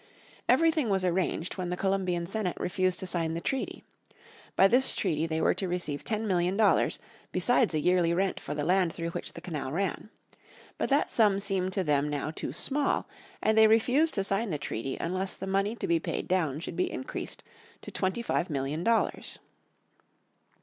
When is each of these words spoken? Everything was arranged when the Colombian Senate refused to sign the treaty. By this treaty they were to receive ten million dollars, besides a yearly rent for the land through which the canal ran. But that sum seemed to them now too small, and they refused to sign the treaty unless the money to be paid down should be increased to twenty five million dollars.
Everything 0.49 0.89
was 0.89 1.05
arranged 1.05 1.57
when 1.57 1.69
the 1.69 1.77
Colombian 1.77 2.25
Senate 2.25 2.57
refused 2.59 2.99
to 3.01 3.05
sign 3.05 3.35
the 3.35 3.39
treaty. 3.39 3.83
By 4.55 4.67
this 4.67 4.95
treaty 4.95 5.27
they 5.27 5.39
were 5.39 5.53
to 5.53 5.67
receive 5.67 6.03
ten 6.03 6.25
million 6.25 6.57
dollars, 6.57 6.97
besides 7.31 7.75
a 7.75 7.79
yearly 7.79 8.11
rent 8.11 8.39
for 8.39 8.55
the 8.55 8.63
land 8.63 8.93
through 8.95 9.09
which 9.11 9.33
the 9.33 9.41
canal 9.41 9.71
ran. 9.71 10.09
But 10.79 10.89
that 10.89 11.11
sum 11.11 11.37
seemed 11.39 11.73
to 11.73 11.83
them 11.83 12.09
now 12.09 12.31
too 12.31 12.51
small, 12.51 13.07
and 13.43 13.55
they 13.55 13.67
refused 13.67 14.15
to 14.15 14.23
sign 14.23 14.49
the 14.49 14.57
treaty 14.57 14.97
unless 14.99 15.35
the 15.35 15.45
money 15.45 15.75
to 15.75 15.85
be 15.85 15.99
paid 15.99 16.27
down 16.27 16.61
should 16.61 16.75
be 16.75 16.91
increased 16.91 17.43
to 17.83 17.91
twenty 17.91 18.23
five 18.23 18.49
million 18.49 18.83
dollars. 18.83 19.37